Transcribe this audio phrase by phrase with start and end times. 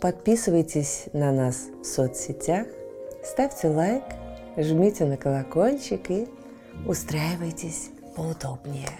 [0.00, 2.68] Подписывайтесь на нас в соцсетях,
[3.24, 4.04] ставьте лайк,
[4.56, 6.28] жмите на колокольчик и
[6.86, 8.90] устраивайтесь поудобнее.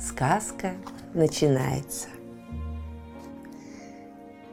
[0.00, 0.72] Сказка
[1.12, 2.08] начинается.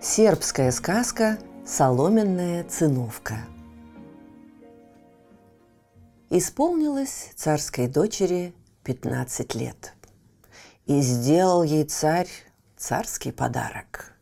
[0.02, 3.36] Сербская сказка «Соломенная циновка».
[6.30, 9.94] Исполнилось царской дочери 15 лет.
[10.86, 12.28] И сделал ей царь
[12.76, 14.17] царский подарок.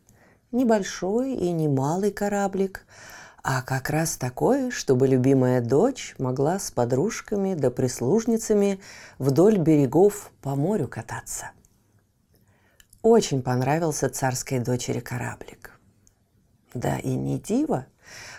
[0.56, 2.86] Небольшой и немалый кораблик,
[3.42, 8.80] а как раз такой, чтобы любимая дочь могла с подружками да прислужницами
[9.18, 11.50] вдоль берегов по морю кататься.
[13.02, 15.78] Очень понравился царской дочери кораблик.
[16.72, 17.84] Да и не диво,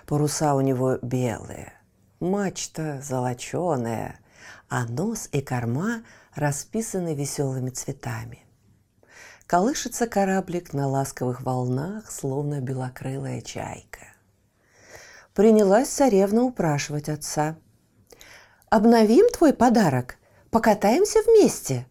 [0.08, 1.72] паруса у него белые,
[2.20, 4.20] мачта золоченая,
[4.70, 6.02] а нос и корма
[6.34, 8.47] расписаны веселыми цветами.
[9.48, 14.08] Колышется кораблик на ласковых волнах, словно белокрылая чайка.
[15.34, 17.56] Принялась царевна упрашивать отца.
[18.70, 20.18] «Обновим твой подарок,
[20.52, 21.88] покатаемся вместе!»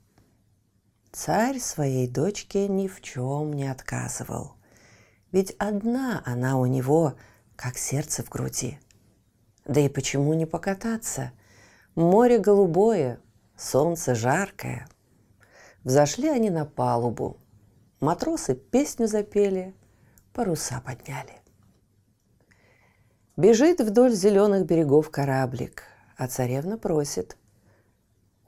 [1.13, 4.53] Царь своей дочке ни в чем не отказывал.
[5.33, 7.15] Ведь одна она у него,
[7.57, 8.79] как сердце в груди.
[9.65, 11.33] Да и почему не покататься?
[11.95, 13.19] Море голубое,
[13.57, 14.87] солнце жаркое.
[15.85, 17.39] Взошли они на палубу.
[18.01, 19.75] Матросы песню запели,
[20.35, 21.41] паруса подняли.
[23.39, 25.85] Бежит вдоль зеленых берегов кораблик,
[26.17, 27.37] а царевна просит.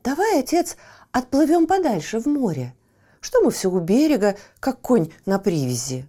[0.04, 0.76] «Давай, отец,
[1.12, 2.74] отплывем подальше в море.
[3.20, 6.06] Что мы все у берега, как конь на привязи?»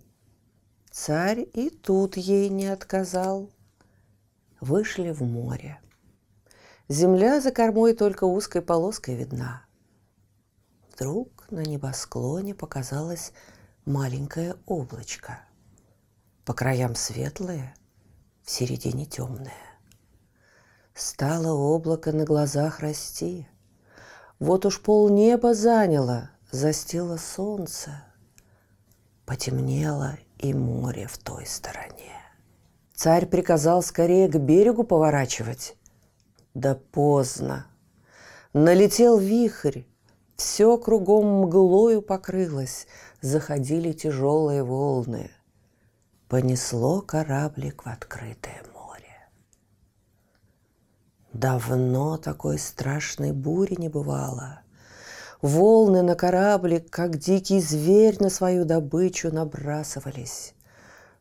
[0.92, 3.50] Царь и тут ей не отказал.
[4.60, 5.80] Вышли в море.
[6.90, 9.64] Земля за кормой только узкой полоской видна.
[11.00, 13.32] Вдруг на небосклоне показалось
[13.86, 15.40] маленькое облачко.
[16.44, 17.74] По краям светлое,
[18.44, 19.54] в середине темное.
[20.94, 23.48] Стало облако на глазах расти–
[24.40, 28.04] вот уж полнеба заняло, застило солнце.
[29.26, 32.14] Потемнело и море в той стороне.
[32.94, 35.76] Царь приказал скорее к берегу поворачивать.
[36.54, 37.68] Да поздно.
[38.54, 39.84] Налетел вихрь,
[40.40, 42.88] все кругом мглою покрылось,
[43.22, 45.32] заходили тяжелые волны.
[46.30, 49.30] Понесло кораблик в открытое море.
[51.34, 54.62] Давно такой страшной бури не бывало.
[55.42, 60.54] Волны на кораблик, как дикий зверь на свою добычу набрасывались.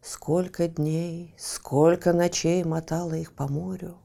[0.01, 3.99] Сколько дней, сколько ночей мотало их по морю.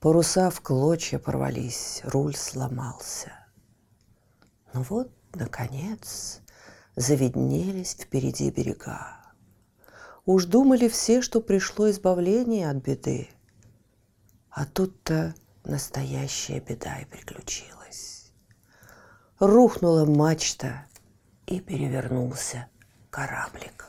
[0.00, 3.41] Паруса в клочья порвались, руль сломался.
[4.72, 6.40] Но вот, наконец,
[6.96, 9.18] завиднелись впереди берега.
[10.24, 13.28] Уж думали все, что пришло избавление от беды–
[14.54, 15.34] а тут-то
[15.64, 18.30] настоящая беда и приключилась.
[19.38, 20.84] Рухнула мачта
[21.46, 22.66] и перевернулся
[23.08, 23.86] кораблик.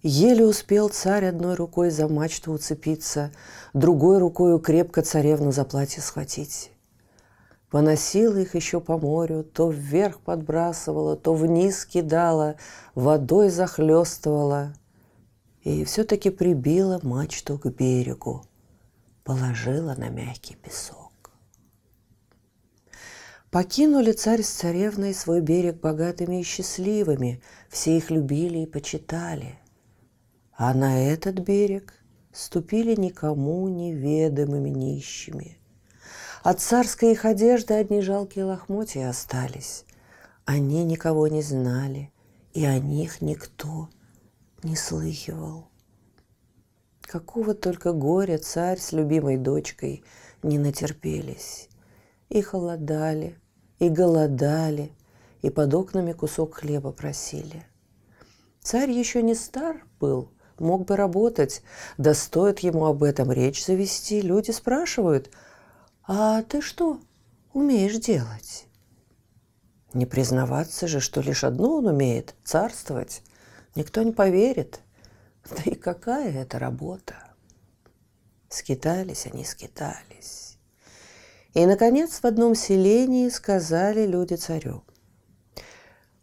[0.00, 3.32] Еле успел царь одной рукой за мачту уцепиться,
[3.74, 6.72] другой рукой крепко царевну за платье схватить.
[7.70, 12.56] Поносила их еще по морю, то вверх подбрасывала, то вниз кидала,
[12.94, 14.74] водой захлестывала–
[15.68, 18.42] и все-таки прибила мачту к берегу,
[19.24, 21.12] положила на мягкий песок.
[23.50, 29.58] Покинули царь с царевной свой берег богатыми и счастливыми, все их любили и почитали.
[30.52, 31.94] А на этот берег
[32.32, 35.58] ступили никому неведомыми нищими.
[36.50, 39.84] От царской их одежды одни жалкие лохмотья остались.
[40.46, 42.10] Они никого не знали,
[42.54, 43.90] и о них никто
[44.62, 45.68] не слыхивал.
[47.02, 50.02] Какого только горя царь с любимой дочкой
[50.42, 51.68] не натерпелись.
[52.30, 53.38] И холодали,
[53.78, 54.92] и голодали,
[55.42, 57.66] и под окнами кусок хлеба просили.
[58.62, 61.60] Царь еще не стар был, мог бы работать,
[61.98, 64.22] да стоит ему об этом речь завести.
[64.22, 65.30] Люди спрашивают,
[66.10, 67.00] а ты что
[67.52, 68.66] умеешь делать?
[69.92, 73.22] Не признаваться же, что лишь одно он умеет– царствовать.
[73.74, 74.80] Никто не поверит.
[75.50, 77.14] Да и какая это работа?
[78.48, 80.56] Скитались они, скитались.
[81.52, 84.84] И, наконец, в одном селении сказали люди царю.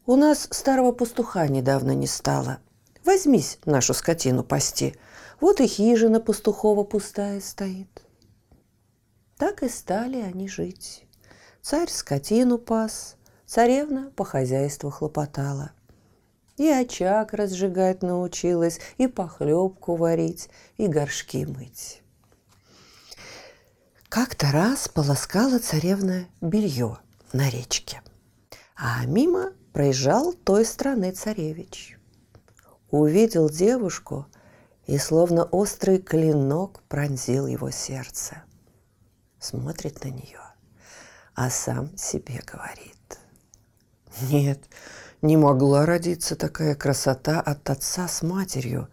[0.08, 2.58] «У нас старого пастуха недавно не стало.
[3.04, 4.96] Возьмись нашу скотину пасти.
[5.40, 8.05] Вот и хижина пастухова пустая стоит».
[9.38, 11.06] Так и стали они жить.
[11.62, 15.72] Царь скотину пас, царевна по хозяйству хлопотала.
[16.56, 22.02] И очаг разжигать научилась, и похлебку варить, и горшки мыть.
[24.08, 27.00] Как-то раз полоскала царевна белье
[27.34, 28.02] на речке,
[28.78, 32.00] а мимо проезжал той страны царевич.
[32.90, 34.28] Увидел девушку
[34.88, 38.45] и словно острый клинок пронзил его сердце.
[39.46, 40.42] Смотрит на нее,
[41.36, 43.20] а сам себе говорит.
[44.32, 44.60] Нет,
[45.22, 48.90] не могла родиться такая красота от отца с матерью.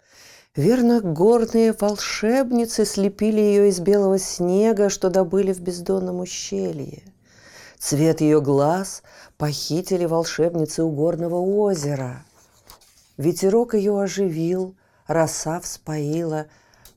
[0.54, 7.02] Верно, горные волшебницы слепили ее из белого снега, что добыли в бездонном ущелье.
[7.78, 9.02] Цвет ее глаз
[9.38, 12.26] похитили волшебницы у горного озера.
[13.16, 14.76] Ветерок ее оживил,
[15.06, 16.44] роса вспоила,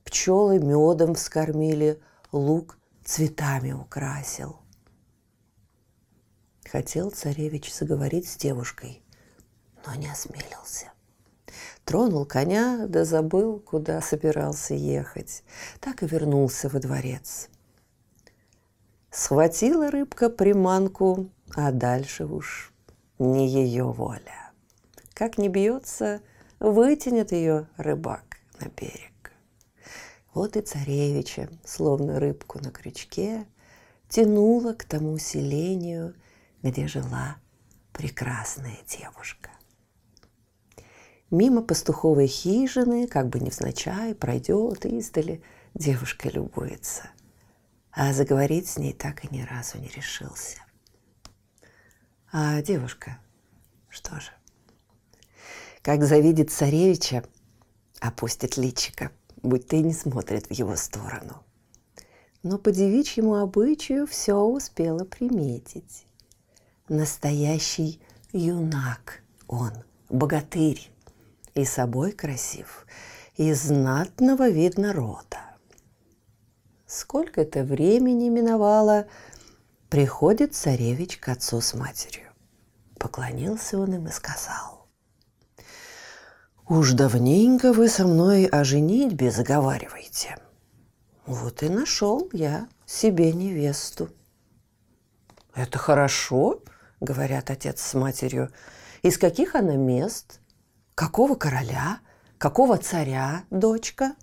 [0.04, 1.98] пчелы медом вскормили,
[2.32, 2.76] лук
[3.06, 4.56] цветами украсил.
[6.70, 9.02] Хотел царевич заговорить с девушкой,
[9.86, 10.92] но не осмелился.
[11.84, 15.44] Тронул коня, да забыл, куда собирался ехать.
[15.80, 17.48] Так и вернулся во дворец.
[19.12, 22.72] Схватила рыбка приманку, а дальше уж
[23.20, 24.50] не ее воля.
[25.14, 26.20] Как не бьется,
[26.58, 29.15] вытянет ее рыбак на берег.
[30.36, 33.46] Вот и царевича, словно рыбку на крючке,
[34.10, 36.14] тянула к тому селению,
[36.62, 37.38] где жила
[37.94, 39.48] прекрасная девушка.
[41.30, 45.42] Мимо пастуховой хижины, как бы невзначай, пройдет издали,
[45.72, 47.08] девушка любуется.
[47.90, 50.58] А заговорить с ней так и ни разу не решился.
[52.30, 53.20] А девушка,
[53.88, 54.32] что же,
[55.80, 57.24] как завидит царевича,
[58.00, 59.10] опустит личико,
[59.46, 61.42] будь и не смотрит в его сторону.
[62.42, 66.06] Но по девичьему обычаю все успела приметить.
[66.88, 68.00] Настоящий
[68.32, 69.72] юнак он,
[70.08, 70.90] богатырь,
[71.54, 72.86] и собой красив,
[73.36, 75.38] и знатного вида рода.
[76.86, 79.06] Сколько это времени миновало,
[79.88, 82.30] приходит царевич к отцу с матерью.
[82.98, 84.75] Поклонился он им и сказал,
[86.68, 90.36] «Уж давненько вы со мной о женитьбе заговариваете.
[91.26, 94.08] Вот и нашел я себе невесту».
[95.54, 96.62] «Это хорошо»,—
[97.00, 98.50] говорят отец с матерью.
[99.02, 100.40] «Из каких она мест?»
[100.96, 102.00] Какого короля?
[102.38, 104.16] Какого царя, дочка?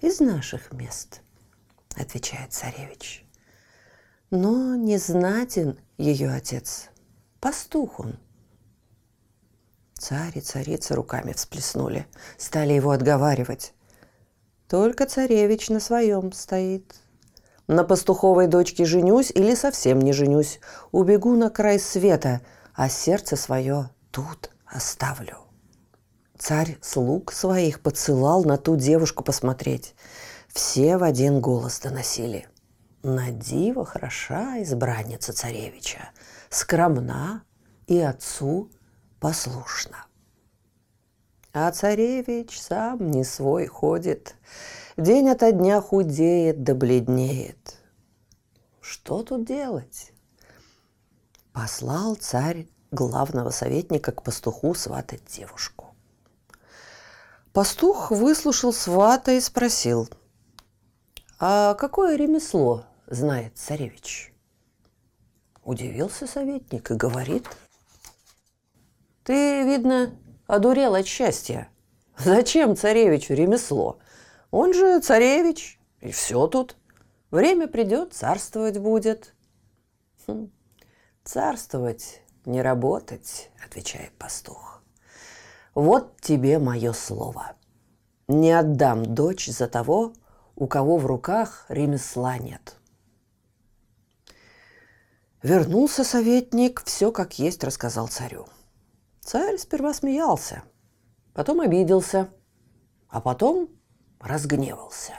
[0.00, 1.20] Из наших мест,
[1.96, 3.26] отвечает царевич.
[4.30, 6.90] Но не знатен ее отец.
[7.40, 8.20] Пастух он.
[9.98, 12.06] Царь и царица руками всплеснули,
[12.36, 13.72] стали его отговаривать.
[14.68, 16.94] Только царевич на своем стоит.
[17.66, 20.60] На пастуховой дочке женюсь или совсем не женюсь.
[20.92, 22.42] Убегу на край света,
[22.74, 25.38] а сердце свое тут оставлю.
[26.38, 29.94] Царь слуг своих подсылал на ту девушку посмотреть.
[30.48, 32.46] Все в один голос доносили.
[33.02, 36.10] На диво хороша избранница царевича,
[36.50, 37.44] скромна
[37.86, 38.70] и отцу
[39.20, 40.06] послушна.
[41.52, 44.36] А царевич сам не свой ходит,
[44.96, 47.80] день ото дня худеет да бледнеет.
[48.80, 50.12] Что тут делать?
[51.52, 55.94] Послал царь главного советника к пастуху сватать девушку.
[57.52, 60.10] Пастух выслушал свата и спросил,
[61.38, 64.34] «А какое ремесло знает царевич?»
[65.64, 67.48] Удивился советник и говорит,
[69.26, 70.16] «Ты, видно,
[70.46, 71.68] одурел от счастья.
[72.16, 73.98] Зачем царевичу ремесло?
[74.52, 76.76] Он же царевич, и все тут.
[77.32, 79.34] Время придет, царствовать будет».
[80.28, 80.52] Хм,
[81.24, 84.80] царствовать не работать, отвечает пастух.
[85.74, 87.56] Вот тебе мое слово.
[88.28, 90.12] Не отдам дочь за того,
[90.54, 92.76] у кого в руках ремесла нет.
[95.42, 98.46] Вернулся советник, все как есть рассказал царю.
[99.26, 100.62] Царь сперва смеялся,
[101.34, 102.30] потом обиделся,
[103.08, 103.68] а потом
[104.20, 105.14] разгневался.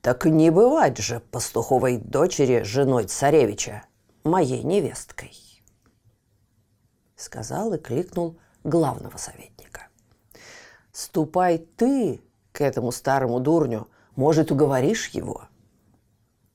[0.00, 3.84] Так не бывать же пастуховой дочери женой царевича,
[4.24, 5.32] моей невесткой
[7.14, 9.88] сказал и кликнул главного советника.
[10.92, 12.22] Ступай ты
[12.52, 15.42] к этому старому дурню, может, уговоришь его.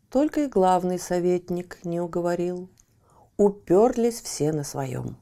[0.09, 2.71] Только и главный советник не уговорил.
[3.37, 5.20] Уперлись все на своем.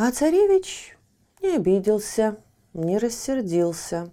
[0.00, 0.96] А царевич
[1.42, 2.36] не обиделся,
[2.72, 4.08] не рассердился.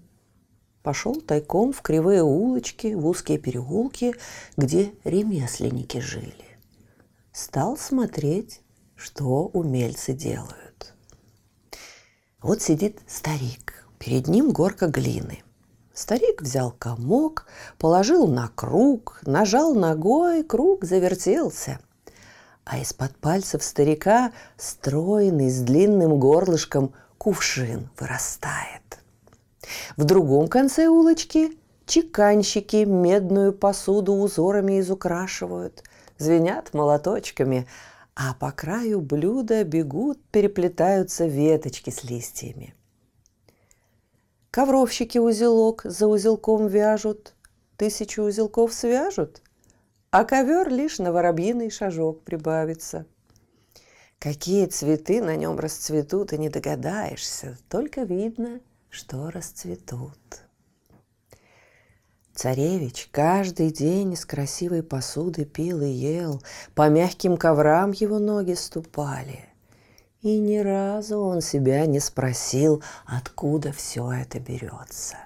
[0.82, 4.15] Пошел тайком в кривые улочки, в узкие переулки,
[4.58, 6.58] где ремесленники жили.
[7.32, 8.62] Стал смотреть,
[8.96, 10.96] что умельцы делают.
[12.42, 15.44] Вот сидит старик, перед ним горка глины.
[15.94, 17.46] Старик взял комок,
[17.77, 21.80] положил на круг, нажал ногой, круг завертелся.
[22.65, 29.00] А из-под пальцев старика стройный с длинным горлышком кувшин вырастает.
[29.95, 35.84] В другом конце улочки чеканщики медную посуду узорами изукрашивают,
[36.17, 37.67] звенят молоточками,
[38.15, 42.74] а по краю блюда бегут, переплетаются веточки с листьями.
[44.51, 47.36] Ковровщики узелок за узелком вяжут,
[47.77, 49.41] тысячу узелков свяжут,
[50.17, 53.05] а ковер лишь на воробьиный шажок прибавится.
[54.17, 60.17] Какие цветы на нем расцветут, и не догадаешься, только видно, что расцветут.
[62.34, 66.41] Царевич каждый день из красивой посуды пил и ел,
[66.75, 69.43] по мягким коврам его ноги ступали.
[70.22, 75.17] И ни разу он себя не спросил, откуда все это берется.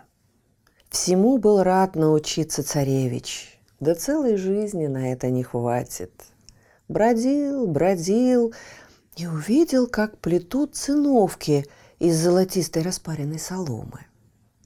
[0.90, 6.12] Всему был рад научиться царевич, да целой жизни на это не хватит.
[6.88, 8.54] Бродил, бродил
[9.16, 11.66] и увидел, как плетут циновки
[12.00, 14.06] из золотистой распаренной соломы.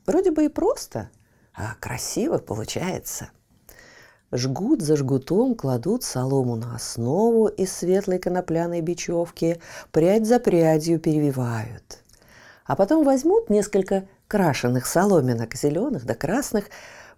[0.05, 1.09] Вроде бы и просто–
[1.55, 3.29] а красиво получается.
[4.31, 11.99] Жгут за жгутом кладут солому на основу из светлой конопляной бечевки, прядь за прядью перевивают.
[12.65, 16.65] А потом возьмут несколько крашеных соломинок, зеленых да красных,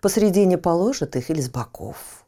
[0.05, 2.27] посредине положат их или с боков.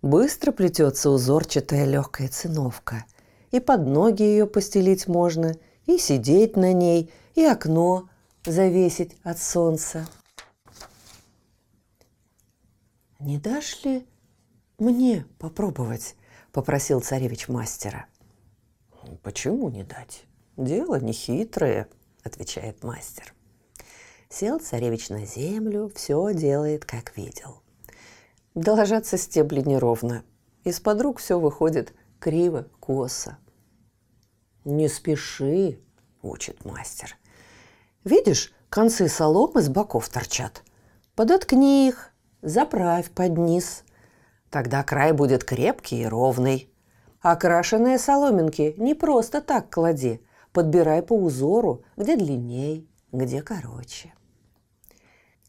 [0.00, 3.04] Быстро плетется узорчатая легкая циновка,
[3.50, 8.08] и под ноги ее постелить можно, и сидеть на ней, и окно
[8.46, 10.08] завесить от солнца.
[13.18, 14.06] «Не дашь ли
[14.78, 16.16] мне попробовать?»–
[16.52, 18.06] попросил царевич мастера.
[19.22, 20.24] «Почему не дать?
[20.56, 21.86] Дело нехитрое»,–
[22.22, 23.34] отвечает мастер.
[24.36, 27.62] Сел царевич на землю, все делает, как видел.
[28.56, 30.24] Доложатся стебли неровно.
[30.64, 33.38] Из-под рук все выходит криво, косо.
[34.64, 35.78] «Не спеши»,–
[36.22, 37.16] учит мастер.
[38.02, 40.64] «Видишь, концы соломы с боков торчат.
[41.14, 42.10] Подоткни их,
[42.42, 43.84] заправь под низ.
[44.50, 46.74] Тогда край будет крепкий и ровный.
[47.20, 50.26] Окрашенные соломинки не просто так клади.
[50.50, 54.12] Подбирай по узору, где длинней, где короче.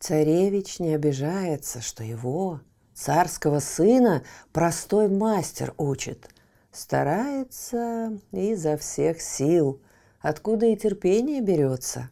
[0.05, 2.61] Царевич не обижается, что его,
[2.93, 4.21] царского сына,
[4.53, 6.29] простой мастер учит.
[6.71, 9.81] Старается изо всех сил,
[10.19, 12.11] откуда и терпение берется.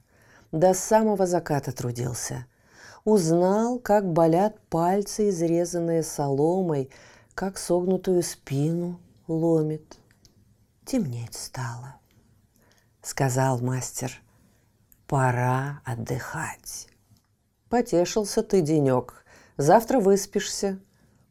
[0.51, 2.47] До самого заката трудился–
[3.03, 6.89] узнал, как болят пальцы, изрезанные соломой,
[7.35, 9.99] как согнутую спину ломит.
[10.83, 11.97] Темнеть стало.
[13.03, 14.19] Сказал мастер,
[15.05, 16.87] пора отдыхать.
[17.73, 19.25] Потешился ты денек,
[19.57, 20.79] завтра выспишься.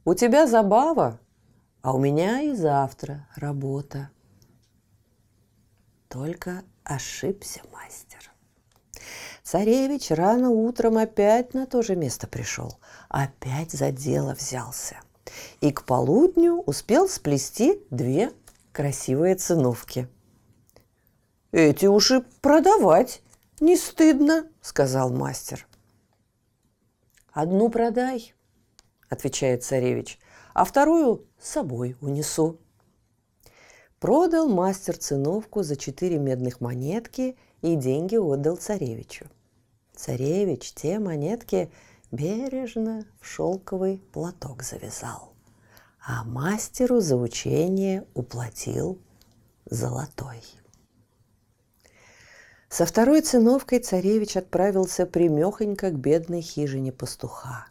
[0.04, 1.20] У тебя забава,
[1.82, 4.10] а у меня и завтра работа.
[6.08, 8.32] Только ошибся мастер.
[9.44, 12.76] Царевич рано утром опять на то же место пришел,
[13.08, 14.96] опять за дело взялся.
[15.60, 18.32] И к полудню успел сплести две
[18.72, 20.08] красивые циновки.
[21.52, 23.22] «Эти уж продавать
[23.60, 25.68] не стыдно»,— сказал мастер.
[27.32, 28.34] «Одну продай»,—
[29.08, 30.18] отвечает царевич,
[30.52, 32.58] «а вторую с собой унесу».
[34.00, 39.26] Продал мастер циновку за четыре медных монетки и деньги отдал царевичу.
[39.94, 41.70] Царевич те монетки
[42.10, 45.32] бережно в шелковый платок завязал,
[46.04, 48.98] а мастеру за учение уплатил
[49.66, 50.42] золотой.
[52.72, 57.66] Со второй циновкой царевич отправился примехонько к бедной хижине пастуха.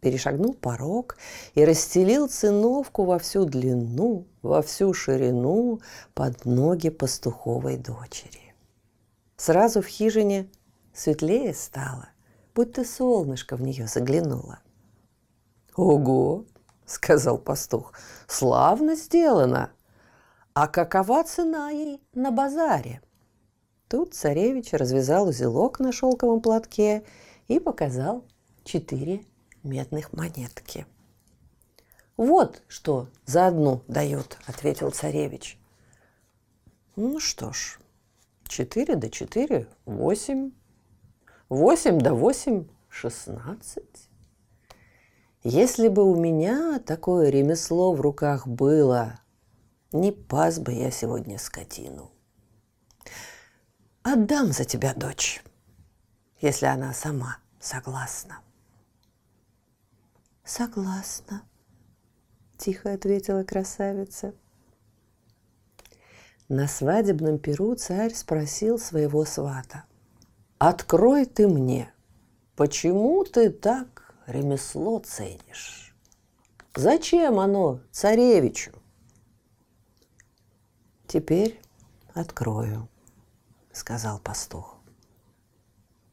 [0.00, 1.18] Перешагнул порог
[1.52, 5.82] и расстелил циновку во всю длину, во всю ширину
[6.14, 8.54] под ноги пастуховой дочери.
[9.36, 10.48] Сразу в хижине
[10.94, 12.08] светлее стало,
[12.54, 14.60] будто солнышко в нее заглянуло.
[15.76, 16.46] «Ого!»—
[16.86, 17.92] сказал пастух.
[18.26, 19.70] «Славно сделано!
[20.54, 23.02] А какова цена ей на базаре?»
[23.90, 27.02] Тут царевич развязал узелок на шелковом платке
[27.48, 28.24] и показал
[28.62, 29.24] четыре
[29.64, 30.86] медных монетки.
[32.16, 35.58] «Вот что за одну дают»,— ответил царевич.
[36.94, 37.80] «Ну что ж,
[38.46, 40.52] четыре до четыре— восемь,
[41.48, 44.08] восемь до восемь— шестнадцать.
[45.42, 49.18] Если бы у меня такое ремесло в руках было,
[49.90, 52.12] не пас бы я сегодня скотину.
[54.02, 55.42] Отдам за тебя дочь,
[56.40, 58.40] если она сама согласна.
[60.42, 61.42] Согласна,
[62.56, 64.34] тихо ответила красавица.
[66.48, 69.84] На свадебном перу царь спросил своего свата.
[70.58, 71.92] «Открой ты мне,
[72.56, 75.94] почему ты так ремесло ценишь?
[76.74, 78.72] Зачем оно царевичу?»
[81.06, 81.60] «Теперь
[82.14, 82.88] открою»,—
[83.72, 84.76] сказал пастух.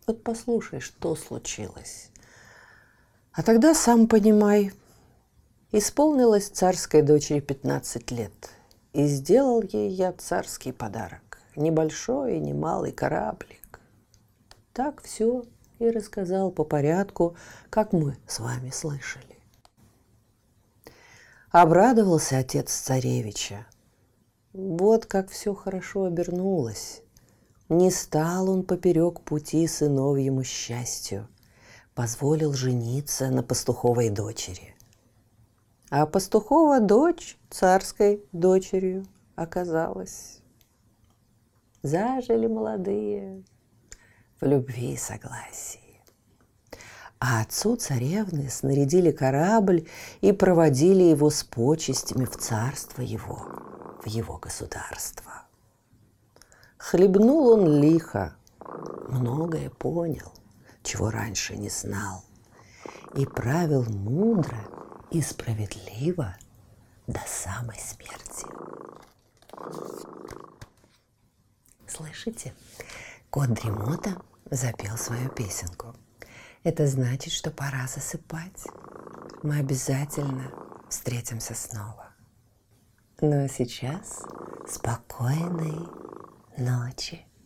[0.05, 2.11] «Вот послушай, что случилось.
[3.33, 4.71] А тогда сам понимай,
[5.71, 8.49] исполнилось царской дочери 15 лет,
[8.93, 13.79] и сделал ей я царский подарок, небольшой и немалый кораблик.
[14.73, 15.43] Так все
[15.79, 17.35] и рассказал по порядку,
[17.69, 19.37] как мы с вами слышали.
[21.51, 23.65] Обрадовался отец царевича.
[24.53, 27.01] Вот как все хорошо обернулось.
[27.69, 31.27] Не стал он поперек пути сыновьему счастью–
[31.97, 34.75] позволил жениться на пастуховой дочери.
[35.89, 39.03] А пастухова дочь царской дочерью
[39.35, 40.41] оказалась.
[41.81, 43.43] Зажили молодые
[44.39, 45.99] в любви и согласии.
[47.19, 49.87] А отцу царевны снарядили корабль
[50.21, 53.39] и проводили его с почестями в царство его,
[54.03, 55.46] в его государство.
[56.77, 58.35] Хлебнул он лихо,
[59.07, 60.31] многое понял–
[60.87, 62.23] чего раньше не знал,
[63.13, 64.57] и правил мудро
[65.11, 66.37] и справедливо
[67.07, 68.45] до самой смерти.
[71.87, 72.53] Слышите?
[73.29, 74.15] Кот Дремота
[74.49, 75.93] запел свою песенку.
[76.63, 78.63] Это значит, что пора засыпать.
[79.43, 80.53] Мы обязательно
[80.89, 82.13] встретимся снова.
[83.19, 84.23] Ну а сейчас
[84.69, 85.85] спокойной
[86.57, 87.21] ночи.
[87.21, 87.36] Кот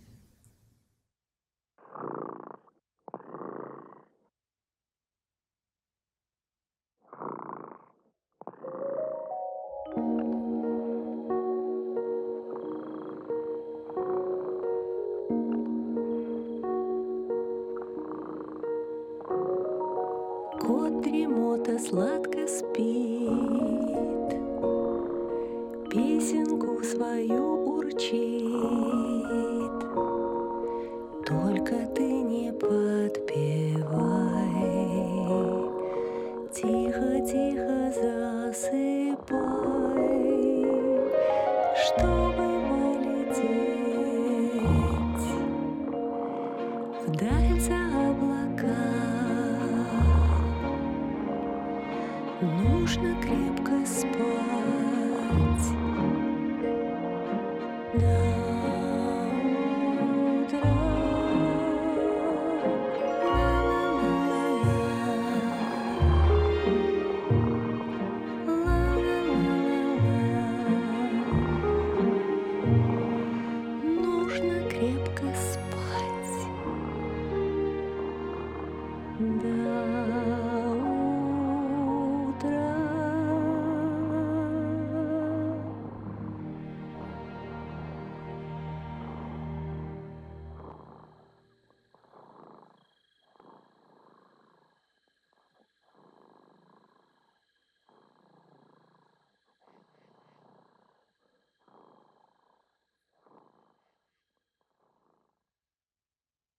[37.31, 39.50] Тихо-тихо засыпай,